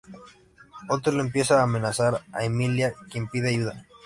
Otelo 0.89 1.21
empieza 1.21 1.59
a 1.59 1.63
amenazar 1.65 2.21
a 2.31 2.43
Emilia, 2.43 2.95
quien 3.11 3.27
pide 3.27 3.49
ayuda. 3.49 3.85